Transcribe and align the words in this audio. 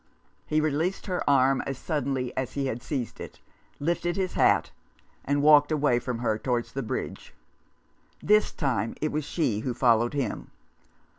He 0.47 0.59
released 0.59 1.05
her 1.05 1.21
arm 1.29 1.61
as 1.67 1.77
suddenly 1.77 2.35
as 2.35 2.53
he 2.53 2.65
had 2.65 2.81
seized 2.81 3.19
it, 3.19 3.39
lifted 3.79 4.15
his 4.15 4.33
hat, 4.33 4.71
and 5.25 5.43
walked 5.43 5.71
away 5.71 5.99
from 5.99 6.17
her 6.17 6.39
towards 6.39 6.71
the 6.71 6.81
bridge. 6.81 7.35
This 8.19 8.51
time 8.51 8.95
it 8.99 9.11
was 9.11 9.25
she 9.25 9.59
who 9.59 9.75
followed 9.75 10.15
him. 10.15 10.49